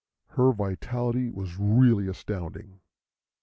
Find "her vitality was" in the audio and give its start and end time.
0.29-1.59